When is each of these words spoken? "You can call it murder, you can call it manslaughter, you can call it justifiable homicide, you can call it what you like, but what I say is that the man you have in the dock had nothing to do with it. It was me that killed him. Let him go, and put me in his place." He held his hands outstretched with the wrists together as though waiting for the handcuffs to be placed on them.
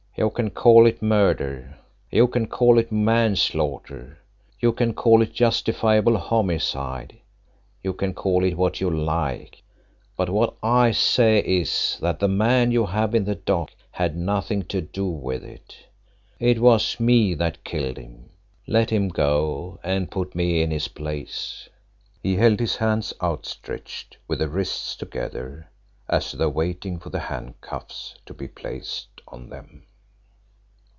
"You 0.17 0.29
can 0.29 0.51
call 0.51 0.85
it 0.85 1.01
murder, 1.01 1.79
you 2.11 2.27
can 2.27 2.45
call 2.45 2.77
it 2.77 2.91
manslaughter, 2.91 4.19
you 4.59 4.73
can 4.73 4.93
call 4.93 5.21
it 5.21 5.33
justifiable 5.33 6.17
homicide, 6.17 7.15
you 7.81 7.93
can 7.93 8.13
call 8.13 8.43
it 8.43 8.55
what 8.57 8.81
you 8.81 8.89
like, 8.89 9.63
but 10.17 10.29
what 10.29 10.53
I 10.61 10.91
say 10.91 11.39
is 11.39 11.97
that 12.01 12.19
the 12.19 12.27
man 12.27 12.71
you 12.71 12.85
have 12.85 13.15
in 13.15 13.23
the 13.23 13.33
dock 13.35 13.71
had 13.89 14.15
nothing 14.17 14.63
to 14.63 14.81
do 14.81 15.07
with 15.07 15.43
it. 15.45 15.77
It 16.39 16.59
was 16.59 16.99
me 16.99 17.33
that 17.35 17.63
killed 17.63 17.97
him. 17.97 18.29
Let 18.67 18.89
him 18.91 19.07
go, 19.07 19.79
and 19.81 20.11
put 20.11 20.35
me 20.35 20.61
in 20.61 20.71
his 20.71 20.89
place." 20.89 21.69
He 22.21 22.35
held 22.35 22.59
his 22.59 22.75
hands 22.75 23.13
outstretched 23.23 24.17
with 24.27 24.39
the 24.39 24.49
wrists 24.49 24.95
together 24.97 25.69
as 26.09 26.33
though 26.33 26.49
waiting 26.49 26.99
for 26.99 27.09
the 27.09 27.19
handcuffs 27.21 28.15
to 28.25 28.33
be 28.33 28.49
placed 28.49 29.07
on 29.27 29.49
them. 29.49 29.85